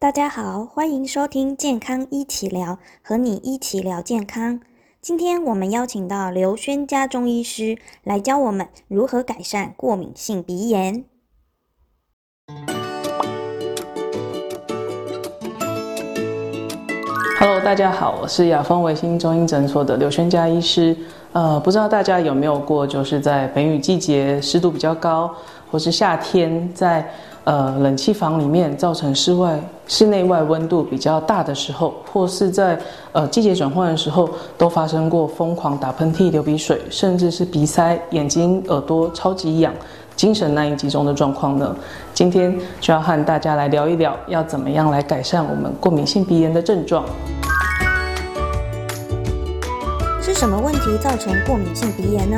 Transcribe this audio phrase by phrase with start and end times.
[0.00, 4.58] 大家好，欢迎收听健康一起聊，和你一起聊健康。
[5.02, 11.04] 今天我们邀请到刘轩家中医师来教我们如何改善过敏性鼻炎。
[17.38, 20.96] Hello，大家好，我是雅风维新中医诊所的刘轩家医师。
[21.34, 25.30] 呃，不知道大家有没有过，就是在梅雨季节，湿度比较高，
[25.70, 27.06] 或是夏天在。
[27.44, 29.58] 呃，冷气房里面造成室外、
[29.88, 32.78] 室内外温度比较大的时候，或是在
[33.12, 39.72] 呃季节转换的时候，都发生过疯狂打喷嚏、流鼻水，甚至是鼻塞、眼睛、耳朵超级痒、
[40.14, 41.74] 精神难以集中的状况呢？
[42.12, 47.04] 今天就要和大家来聊一聊，要怎么样来改善我们过敏性鼻炎的症状。
[50.20, 52.36] 是什么问题造成过敏性鼻炎呢？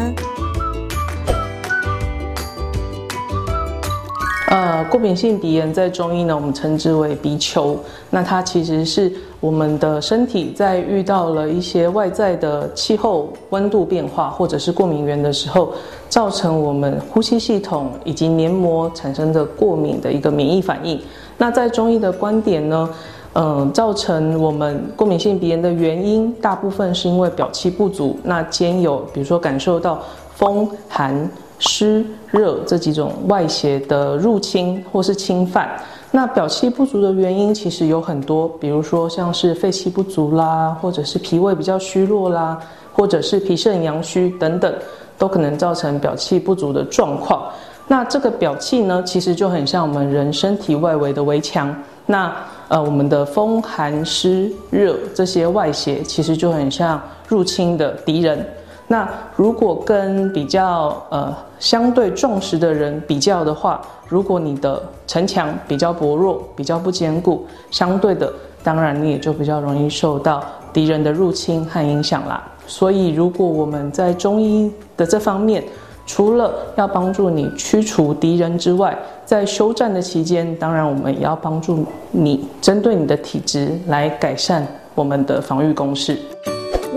[4.53, 7.75] 呃，过敏性鼻炎在中医呢，我们称之为鼻球。
[8.11, 15.73] 那它其实是我们的身体在遇到了一些外在的气候、温度变化，或者是过敏源的时候，
[16.11, 21.01] 造成我们呼吸系统以及黏膜产生的过敏的一个免疫反应。
[21.39, 22.91] 那在中医的观点呢，
[23.33, 29.99] 嗯，造成我们过敏性鼻炎的原因，大部分是因为表气不足，那兼有比如说感受到
[30.35, 31.27] 风寒。
[31.63, 35.71] 湿热这几种外邪的入侵或是侵犯，
[36.11, 42.61] 那表气不足的原因其实有很多，比如说像是肺气不足啦，或者是脾胃比较虚弱啦，
[42.93, 44.75] 或者是脾肾阳虚等等，
[45.17, 47.49] 都可能造成表气不足的状况。
[47.87, 51.75] 那这个表气呢，其实就很像我们人身体外围的围墙。
[52.07, 52.35] 那
[52.67, 58.45] 呃，我们的风寒湿热这些外邪，其实就很像入侵的敌人。
[58.93, 68.31] 那如果跟比较呃相对重视的人比较的话，如果你的城墙比较薄弱、比较不坚固，相对的，
[68.63, 70.45] 当然你也就比较容易受到
[70.75, 72.47] 敌人的入侵和影响啦。
[72.67, 75.65] 所以，如果我们在中医的这方面，
[76.05, 78.95] 除了要帮助你驱除敌人之外，
[79.25, 86.19] 在休战的期间，当然我们也要帮助你针对你的体质来改善我们的防御攻势。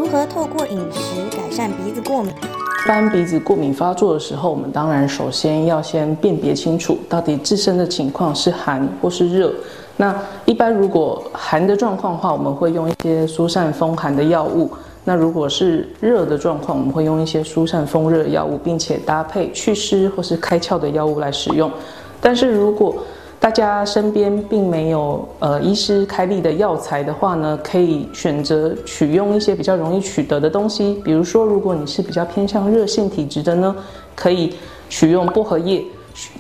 [0.06, 2.32] 如何透过饮食改善鼻子过敏？
[2.32, 9.52] 一般鼻子过敏发作的时候，我们当然首先要先辨别清楚，到底自身的情况是寒或是热。
[9.98, 14.70] 那一般如果寒的状况的话，我们会用一些疏散风寒的药物；
[15.04, 21.72] 那如果是热的状况，我们会用一些疏散风热药物，并且搭配祛湿或是开窍的药物来使用。
[22.22, 22.96] 但是如果
[23.46, 33.76] 大家身边并没有呃医师开立的药材的话呢，可以选择取用一些比较容易取得的东西，比如说，如果你是比较偏向热性体质的呢，
[34.16, 34.56] 可以
[34.90, 35.84] 取用薄荷叶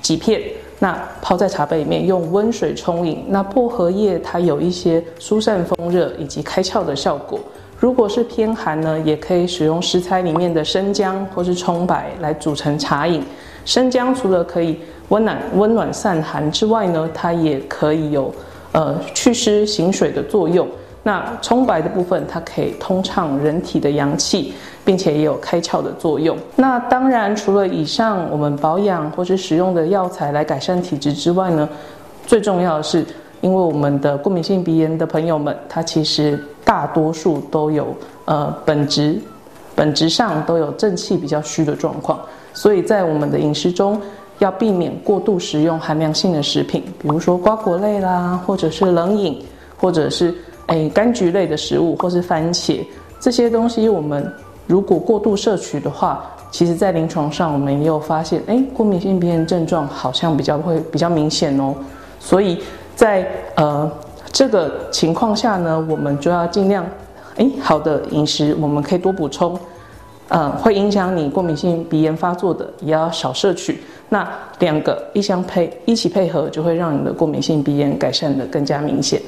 [0.01, 0.41] 几片，
[0.79, 3.23] 那泡在茶杯里面，用温水冲饮。
[3.27, 7.39] 那薄荷叶它有一些疏散风热以及开窍的效果。
[7.77, 13.23] 如果是偏寒呢，也可以使用食材里面的生姜或是葱白来煮成茶饮。
[13.63, 14.79] 生姜除了可以
[15.09, 18.33] 温暖温暖散寒之外呢，它也可以有
[18.71, 20.67] 呃祛湿行水的作用。
[21.03, 24.51] 那葱白的部分，它可以通畅人体的阳气，
[24.83, 26.35] 并且也有开窍的作用。
[26.55, 31.69] 那当然，除了以上我们保养或者使用的药材来改善体质之外呢，
[32.25, 33.05] 最重要的是，
[33.41, 37.95] 因为我们的过敏性鼻炎的朋友们，他其实大多数都有
[38.25, 39.21] 呃本质
[39.75, 42.19] 本质上都有正气比较虚的状况。
[42.51, 44.01] 所以在我们的饮食中，
[44.39, 49.41] 要避免过度食用寒凉性的食品，比如说瓜果类啦，或者是冷饮，
[49.77, 50.33] 或者是
[50.67, 52.79] 诶柑橘类的食物，或是番茄
[53.19, 53.87] 这些东西。
[53.87, 54.29] 我们
[54.67, 61.73] 如果过度摄取的话，其实在临床上我们也有发现，诶过敏性鼻炎症状好像比较会比较明显哦。
[62.19, 62.61] 所以
[62.95, 63.89] 在呃
[64.31, 66.85] 这个情况下呢，我们就要尽量
[67.35, 69.57] 诶好的饮食，我们可以多补充。
[70.29, 73.83] 嗯，会影响你过敏性鼻炎发作的，也要少摄取。
[74.09, 74.27] 那
[74.59, 79.21] 两个一相配，一起配合，就会让你的过敏性鼻炎改善的更加明显。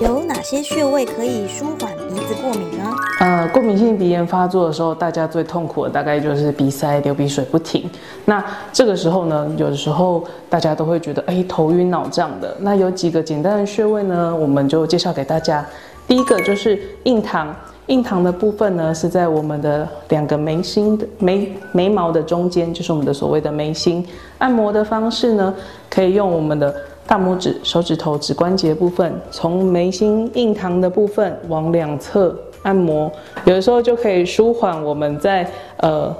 [0.00, 2.94] 有哪些穴位可以舒缓鼻子过敏呢？
[3.20, 7.90] 呃，过敏性鼻炎发作的时候，大家最痛苦的大概就是鼻塞、流鼻水不停。
[8.24, 12.56] 那这个时候呢，有的时候大家都会觉得，哎，头晕脑胀的。
[12.60, 15.66] 那有几个简单的穴位呢，我们就介绍给大家。
[16.06, 17.54] 第一个就是印堂。
[17.88, 24.06] 印堂的部分呢，是在我们的两个眉心的眉眉毛的中间，就是我们的所谓的眉心。
[24.38, 25.54] 按摩的方式呢，
[25.90, 26.74] 可以用我们的
[27.06, 33.10] 大拇指、手指头、指关节部分，从眉心印堂的部分往两侧按摩，
[33.46, 36.14] 有的时候就可以舒缓我们在呃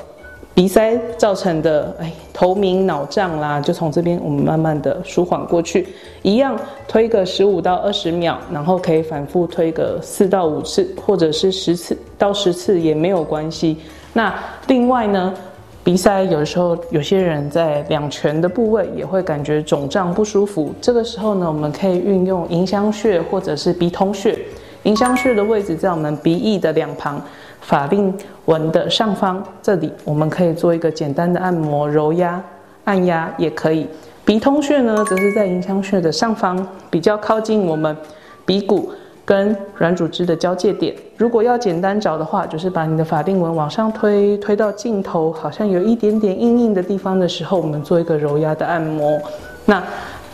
[0.59, 5.87] 鼻塞造成的，哎，头明脑胀啦，就从这边我们慢慢的舒缓过去。
[6.23, 6.59] 一样
[6.89, 13.77] 推个十五到二十秒，然后可以反复推个四到五次，或者是十次到十次也没有关系。
[14.13, 14.35] 那
[14.67, 15.33] 另外呢，
[15.85, 24.37] 鼻塞有时候有些人在两拳的部位也会感觉肿胀不舒服，这个时候呢，我们可以运用迎香穴或者是鼻通穴。
[24.83, 27.23] 迎香穴的位置在我们鼻翼的两旁。
[27.61, 28.13] 法令
[28.47, 32.41] 纹的上方，这里我们可以做一个简单的按摩、揉压、
[32.85, 33.87] 按压也可以。
[34.25, 37.97] 鼻通穴呢，则是在迎香穴的上方，比较靠近我们
[38.45, 38.91] 鼻骨
[39.25, 40.95] 跟软组织的交界点。
[41.17, 49.19] 如果要简单找的话，就是把你的法令纹往上推，推到尽头，好像有一点点硬硬的地方的时候，我们做一个揉压的按摩。
[49.65, 49.83] 那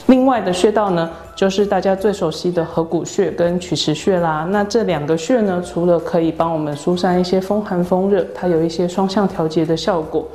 [0.07, 1.11] 另外的穴道呢？
[1.35, 4.47] 就是大家最熟悉的合谷穴跟曲池穴啦。
[4.51, 10.27] 那这两个穴呢，除了可以帮我们疏散一些风寒风热，它有一些双向调节的效果。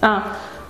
[0.00, 0.22] 那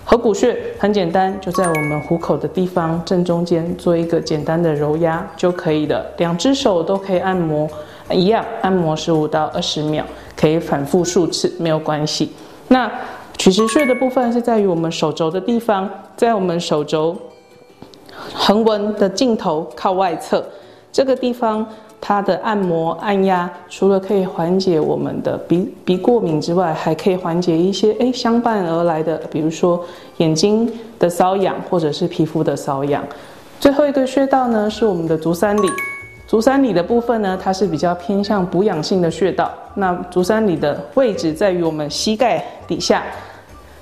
[0.04, 6.04] 合谷穴很简单，就在我们虎口的地方正中间做一个简单的揉压就可以了。
[6.18, 7.68] 两只手都可以按摩，
[8.10, 10.04] 一样按摩十五到二十秒，
[10.36, 12.32] 可以反复数次，没有关系。
[12.68, 12.90] 那
[13.36, 17.16] 曲池穴的部分是在于我们手肘的地方，在我们手肘。
[18.34, 20.44] 横纹的尽头靠外侧，
[20.92, 21.66] 这个地方
[22.00, 29.84] 它的按摩按压，除了可以缓解我们的鼻鼻过敏之外，还可以缓解一些诶相伴而来的，比如说
[30.18, 33.02] 眼睛的瘙痒或者是皮肤的瘙痒。
[33.58, 35.68] 最后一个穴道呢是我们的足三里，
[36.26, 39.50] 足三里的部分呢，它是比较偏向补养性的穴道。
[39.74, 43.02] 那足三里的位置在于我们膝盖底下，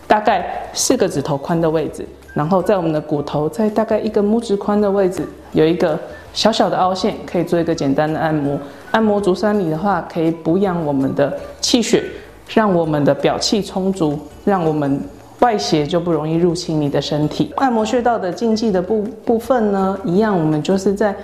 [0.06, 2.06] 大概四个指头宽的位置。
[2.34, 5.98] 然后在我们的骨头，在大概一个拇指宽的位置，有一个
[6.32, 8.58] 小小的凹陷，可以做一个简单的按摩。
[8.90, 12.04] 按摩足三里的话，可以补养我们的气血，
[12.48, 15.00] 让我们的表气充足，让我们
[15.38, 17.52] 外邪就不容易入侵你的身体。
[17.56, 21.14] 按摩穴道的禁忌的部部分呢，一样，我们就是在。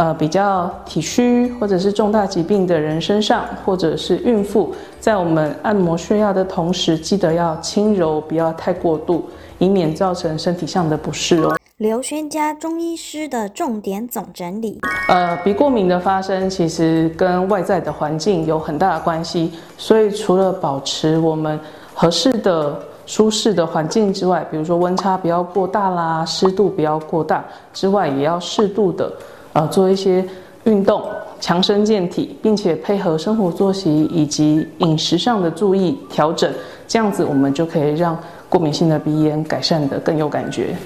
[0.00, 11.54] 呃，比较体虚或者是重大疾病的人身上，或者是孕妇，在我们按摩穴药的同时，记得要轻柔，不要太过度，以免造成身体上的不适哦。
[11.76, 14.80] 刘轩家中医师的重点总整理：
[15.10, 21.60] 呃，鼻过敏的发生其实跟外在的环境有很大的关系，所以除了保持我们
[21.92, 22.74] 合适的、
[23.04, 27.44] 舒适的环境之外，比如说温差不要过大啦，湿度不要过大
[27.74, 29.12] 之外，也要适度的。
[29.52, 30.24] 呃，做一些
[30.64, 31.02] 运动，
[31.40, 36.52] 强身健体，并且配合生活作息以及饮食上的注意调整，
[36.86, 38.16] 这样子我们就可以让
[38.48, 40.76] 过敏性的鼻炎改善的更有感觉。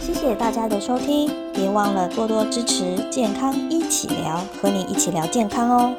[0.00, 5.94] 谢谢大家的收听，别忘了多多支持健康一起聊，和你一起聊健康哦。